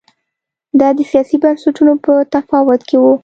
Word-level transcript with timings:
دا 0.79 0.89
د 0.97 0.99
سیاسي 1.11 1.37
بنسټونو 1.43 1.93
په 2.05 2.13
تفاوت 2.33 2.81
کې 2.89 2.97
و 3.01 3.05